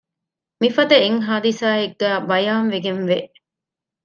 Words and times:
މިފަދަ 0.61 0.95
އެއް 1.01 1.19
ޙާދިޘާއެއްގައި 1.27 2.19
ބަޔާންވެގެންވެ 2.29 3.17